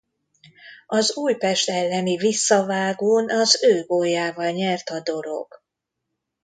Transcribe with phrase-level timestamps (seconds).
[0.87, 5.61] Az Újpest elleni visszavágón az ő góljával nyert a Dorog.